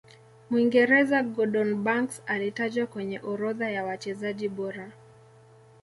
[0.49, 4.91] mwingereza gordon Banks alitajwa kwenye orodha ya wachezaji bora